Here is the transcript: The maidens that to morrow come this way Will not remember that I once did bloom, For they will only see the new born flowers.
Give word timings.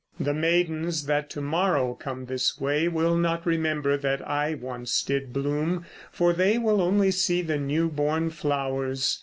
The 0.19 0.33
maidens 0.33 1.05
that 1.05 1.29
to 1.29 1.41
morrow 1.41 1.93
come 1.93 2.25
this 2.25 2.59
way 2.59 2.87
Will 2.87 3.15
not 3.15 3.45
remember 3.45 3.97
that 3.97 4.27
I 4.27 4.55
once 4.55 5.03
did 5.03 5.31
bloom, 5.31 5.85
For 6.11 6.33
they 6.33 6.57
will 6.57 6.81
only 6.81 7.11
see 7.11 7.43
the 7.43 7.59
new 7.59 7.87
born 7.87 8.31
flowers. 8.31 9.19